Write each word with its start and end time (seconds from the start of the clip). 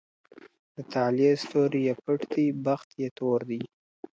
د 0.75 0.77
طالع 0.93 1.31
ستوری 1.41 1.81
یې 1.87 1.93
پټ 2.03 2.19
دی 2.33 2.45
بخت 2.65 2.89
یې 3.01 3.07
تور 3.17 3.39
دی. 3.49 3.61